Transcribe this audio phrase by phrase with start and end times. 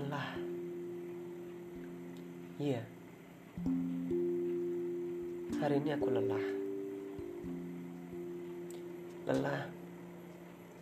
[0.00, 0.28] lelah.
[2.56, 2.82] Iya.
[5.60, 6.46] Hari ini aku lelah.
[9.28, 9.62] Lelah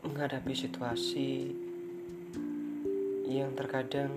[0.07, 1.50] menghadapi situasi
[3.26, 4.14] yang terkadang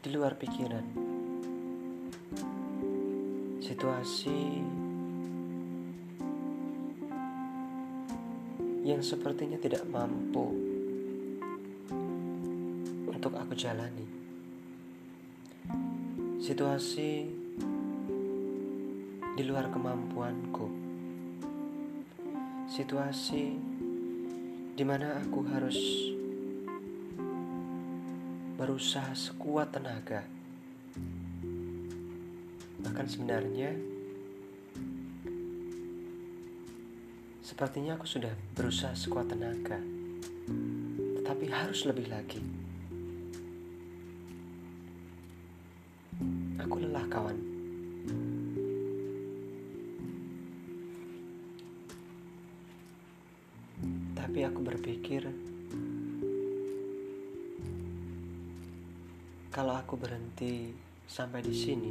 [0.00, 0.86] di luar pikiran.
[3.60, 4.40] Situasi
[8.80, 10.69] yang sepertinya tidak mampu
[13.30, 14.06] untuk aku jalani.
[16.42, 17.30] Situasi
[19.38, 20.66] di luar kemampuanku.
[22.66, 23.54] Situasi
[24.74, 25.78] di mana aku harus
[28.58, 30.26] berusaha sekuat tenaga.
[32.82, 33.78] Bahkan sebenarnya
[37.46, 39.78] sepertinya aku sudah berusaha sekuat tenaga.
[41.22, 42.69] Tetapi harus lebih lagi.
[46.60, 47.38] Aku lelah kawan.
[54.12, 55.24] Tapi aku berpikir
[59.50, 60.70] Kalau aku berhenti
[61.10, 61.90] sampai di sini,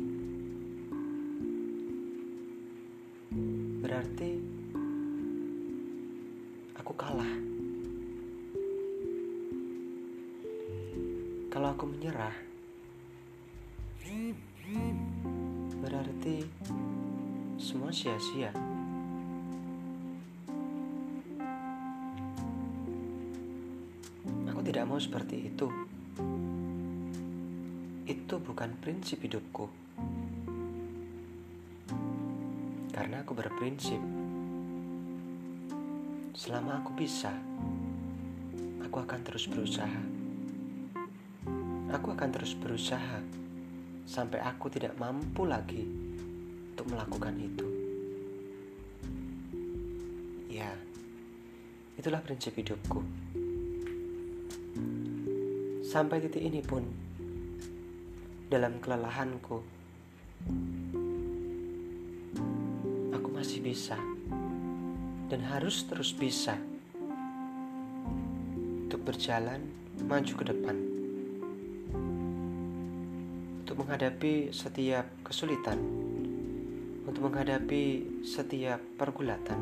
[3.83, 4.31] berarti
[6.79, 7.33] aku kalah.
[11.51, 12.31] Kalau aku menyerah,
[15.81, 16.45] berarti
[17.57, 18.53] semua sia-sia.
[24.49, 25.67] Aku tidak mau seperti itu
[28.09, 29.69] itu bukan prinsip hidupku.
[32.89, 34.01] Karena aku berprinsip,
[36.33, 37.29] selama aku bisa,
[38.81, 40.01] aku akan terus berusaha.
[41.89, 43.21] Aku akan terus berusaha
[44.09, 45.85] sampai aku tidak mampu lagi
[46.73, 47.67] untuk melakukan itu.
[50.49, 50.73] Ya,
[51.93, 53.05] itulah prinsip hidupku.
[55.85, 56.81] Sampai titik ini pun,
[58.49, 59.61] dalam kelelahanku.
[63.13, 63.97] Aku masih bisa
[65.29, 66.57] dan harus terus bisa
[68.89, 69.69] untuk berjalan
[70.09, 70.98] maju ke depan.
[73.69, 75.77] Untuk menghadapi setiap kesulitan,
[77.05, 79.61] untuk menghadapi setiap pergulatan,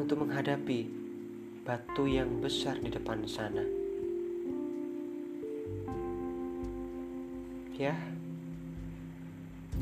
[0.00, 0.88] untuk menghadapi
[1.68, 3.60] batu yang besar di depan sana.
[7.78, 7.94] ya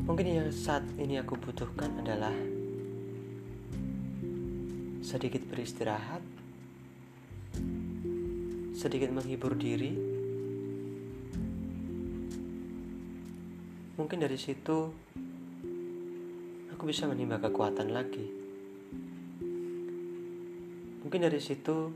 [0.05, 2.35] mungkin yang saat ini aku butuhkan adalah
[5.01, 6.19] sedikit beristirahat
[8.77, 10.16] sedikit menghibur diri
[13.97, 14.77] mungkin dari situ
[16.71, 18.29] aku bisa menimba kekuatan lagi
[21.01, 21.91] mungkin dari situ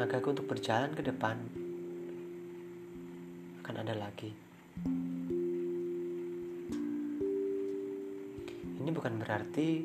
[0.00, 1.36] tenagaku untuk berjalan ke depan
[3.70, 4.32] akan ada lagi.
[8.80, 9.84] Ini bukan berarti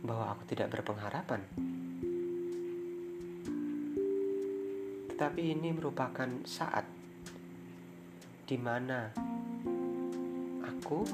[0.00, 1.42] bahwa aku tidak berpengharapan,
[5.12, 6.88] tetapi ini merupakan saat
[8.50, 9.06] di mana
[10.66, 11.06] aku,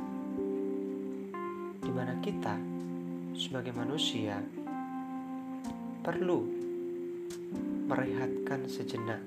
[1.85, 2.57] di mana kita
[3.37, 4.41] sebagai manusia
[6.01, 6.49] perlu
[7.93, 9.21] merehatkan sejenak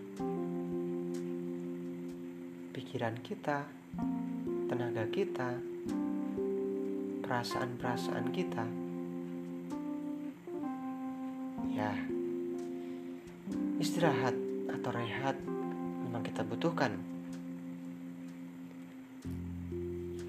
[2.73, 3.69] pikiran kita,
[4.65, 5.61] tenaga kita,
[7.21, 8.65] perasaan-perasaan kita.
[11.77, 11.93] Ya,
[13.77, 14.33] istirahat
[14.65, 15.37] atau rehat
[16.09, 17.18] memang kita butuhkan.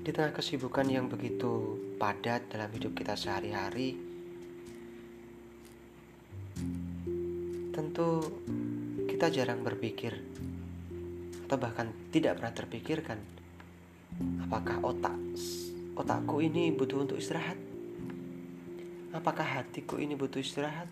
[0.00, 4.00] Di tengah kesibukan yang begitu padat dalam hidup kita sehari-hari,
[7.76, 8.24] tentu
[9.04, 10.16] kita jarang berpikir
[11.44, 13.18] atau bahkan tidak pernah terpikirkan
[14.46, 15.16] apakah otak
[16.00, 17.60] otakku ini butuh untuk istirahat?
[19.12, 20.88] Apakah hatiku ini butuh istirahat?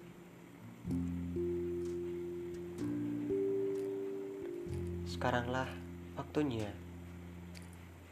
[5.09, 5.71] Sekaranglah
[6.19, 6.69] waktunya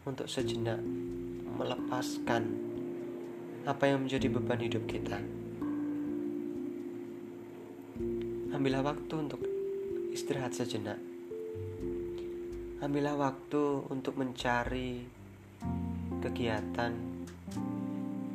[0.06, 0.80] untuk sejenak
[1.58, 2.42] melepaskan
[3.66, 5.18] apa yang menjadi beban hidup kita
[8.54, 9.42] ambillah waktu untuk
[10.14, 10.96] istirahat sejenak
[12.76, 15.00] Ambillah waktu untuk mencari
[16.20, 16.92] kegiatan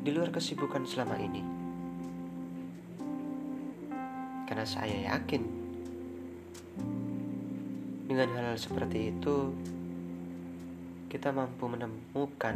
[0.01, 1.45] di luar kesibukan selama ini.
[4.49, 5.61] Karena saya yakin
[8.09, 9.53] Dengan hal, -hal seperti itu,
[11.11, 12.55] kita mampu menemukan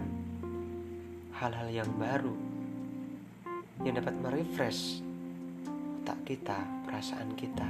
[1.35, 2.31] hal-hal yang baru
[3.83, 5.03] yang dapat merefresh
[5.99, 7.67] otak kita, perasaan kita.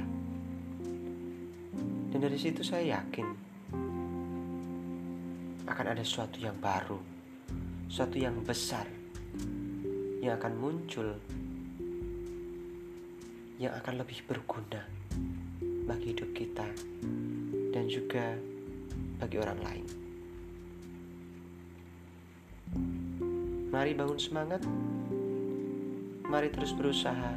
[2.14, 3.26] Dan dari situ saya yakin
[5.66, 7.02] akan ada sesuatu yang baru,
[7.90, 8.86] sesuatu yang besar
[10.22, 11.18] yang akan muncul
[13.58, 14.86] yang akan lebih berguna
[15.90, 16.70] bagi hidup kita
[17.74, 18.38] dan juga
[19.18, 20.05] bagi orang lain.
[23.76, 24.64] Mari bangun semangat,
[26.24, 27.36] mari terus berusaha,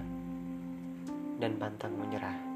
[1.35, 2.48] dan pantang menyerah.